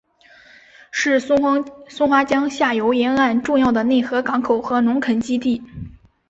[0.89, 1.63] 是松
[2.09, 5.61] 花江下游沿岸重要的内河港口和农垦基地。